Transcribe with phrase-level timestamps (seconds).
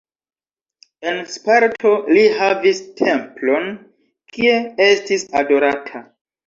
[1.11, 3.69] En Sparto li havis templon,
[4.35, 4.59] kie
[4.91, 6.09] estis adorata.